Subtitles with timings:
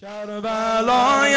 [0.00, 1.36] کربلای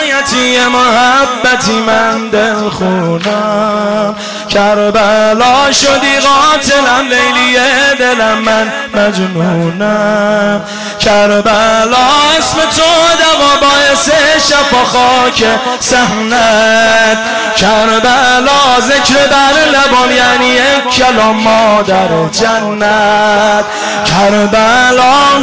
[0.00, 4.14] عنایتی محبتی من دل خونم
[4.48, 7.58] کربلا شدی قاتلم لیلی
[7.98, 10.62] دلم من مجنونم.
[11.00, 11.96] کربلا
[12.38, 12.82] اسم تو
[13.22, 14.10] دوا باعث
[14.48, 15.44] شفا خاک
[15.80, 17.18] سحنت
[17.56, 20.58] کربلا ذکر بر لبان یعنی
[20.92, 23.64] کلام مادر جنت.
[24.04, 25.40] کربلا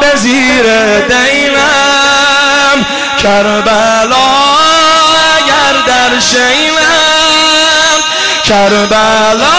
[0.00, 0.64] به زیر
[1.08, 2.01] دینم
[3.22, 4.28] کربلا
[5.36, 6.82] اگر در شینم
[8.44, 9.52] کربلا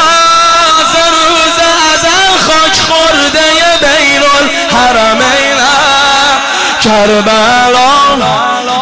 [1.12, 1.58] روز
[1.94, 3.40] ازل خاک خورده
[3.82, 5.64] بین الحرمینم
[6.82, 8.16] کربلا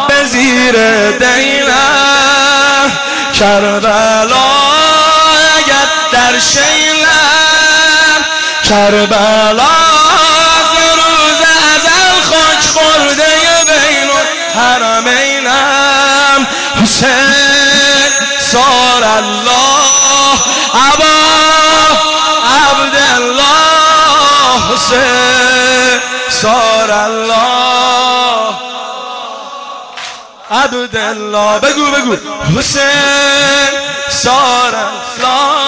[0.08, 0.76] به زیر
[1.10, 2.92] دینم
[3.34, 4.48] کربلا
[5.58, 8.24] اگر در شینم
[8.64, 9.81] کربلا
[18.52, 20.38] سار الله
[20.74, 21.16] عبا
[22.54, 23.52] عبدالله
[24.74, 26.00] حسین.
[26.30, 28.54] سار الله.
[30.50, 31.58] عبدالله.
[31.58, 32.16] بگو بگو.
[32.58, 33.70] حسین.
[34.10, 35.61] سار الله.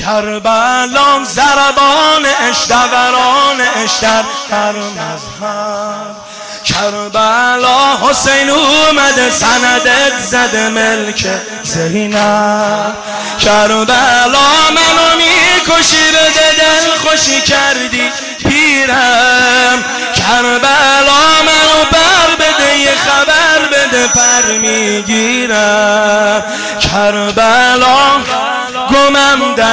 [0.00, 4.24] کربلا زربان اشتوران اشتر.
[4.50, 6.16] هر مذهب
[6.64, 11.26] کربلا حسین اومده سندت زده ملک
[11.62, 12.92] زینب.
[13.40, 16.24] کربلا منو می‌کشی به
[16.58, 18.10] دل خوشی کردی
[18.48, 19.84] پیرم.
[20.14, 26.44] کربلا منو بر بده یه خبر بده پر می‌گیرم.
[26.80, 27.99] کربلا در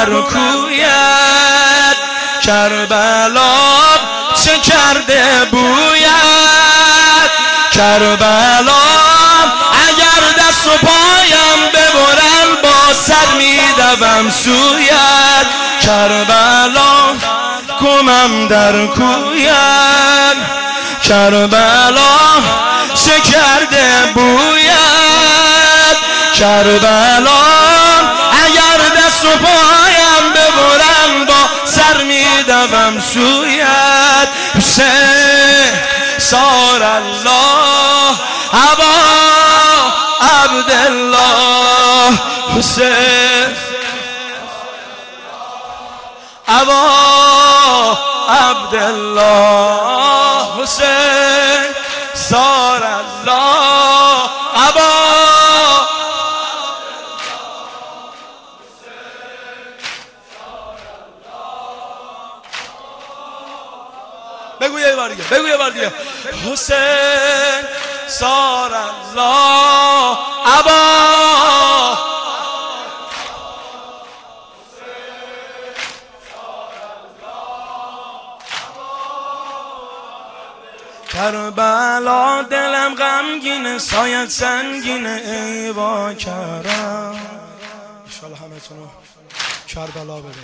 [0.09, 1.97] کویت
[2.47, 3.53] کربلا
[4.43, 7.31] چه کرده بویت؟
[7.71, 8.83] کربلا
[9.87, 15.47] اگر دست و پایم ببرن با سر میدوم سویت.
[15.81, 17.15] کربلا
[17.81, 20.37] گمم در کویت.
[21.03, 22.17] کربلا
[22.95, 25.97] چه کرده بویت؟
[26.33, 27.36] کربلا
[29.25, 34.29] و پایم ببرم با سر میدوم سویت.
[34.57, 35.71] حسین
[36.17, 38.15] سار الله
[38.53, 38.95] عبا
[40.43, 42.19] عبدالله.
[42.57, 43.55] حسین
[46.47, 47.97] عبا
[48.29, 49.57] عبدالله.
[50.63, 51.26] حسین
[64.67, 65.91] بگو یه بار دیگه بگو یه بار دیگه.
[66.45, 67.63] حسین
[68.07, 71.97] سار الله عبا
[81.09, 87.19] کربلا دلم غمگینه سایت سنگینه ای با کرم
[88.05, 88.87] ایشالا همه تونو
[89.67, 90.37] کربلا بده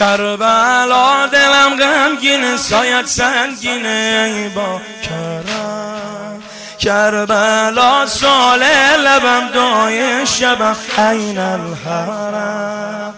[0.00, 6.42] کربلا دلم غمگینه سایت سنگینه با کرم.
[6.78, 8.62] کربلا سال
[9.04, 13.14] لبم دای شبم عین الحرم.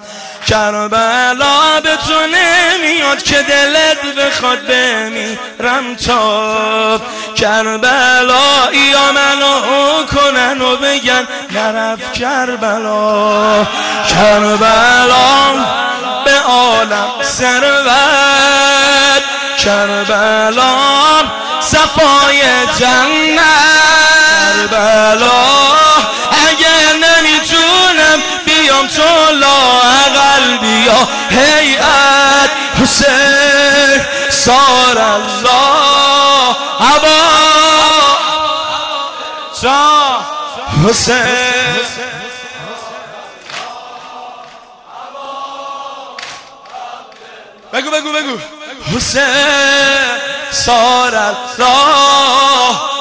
[0.47, 7.01] کربلا به تو نمیاد که دلت بخواد بمیرم تا
[7.37, 13.67] کربلا یا منو کنن و بگن نرف کربلا
[14.09, 15.92] کربلا
[16.47, 19.23] عالم ثروت
[19.59, 20.75] کربلا
[21.61, 22.43] صفای
[22.79, 23.43] جنت.
[24.71, 25.43] کربلا
[26.49, 32.51] اگه نمی‌تونم بیام تو لاغل بیا هیئت.
[32.83, 34.01] حسین
[34.31, 37.23] سار الله عبا.
[40.89, 42.12] حسین.
[47.73, 48.39] بگو بگو بگو.
[48.97, 50.19] حسین
[50.51, 52.92] سارت راه